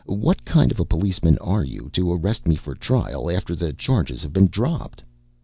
What 0.07 0.43
kind 0.45 0.71
of 0.71 0.79
a 0.79 0.83
policeman 0.85 1.37
are 1.37 1.63
you 1.63 1.91
to 1.93 2.11
arrest 2.11 2.47
me 2.47 2.55
for 2.55 2.73
trial 2.73 3.29
after 3.29 3.55
the 3.55 3.71
charges 3.71 4.23
have 4.23 4.33
been 4.33 4.47
dropped?" 4.47 5.03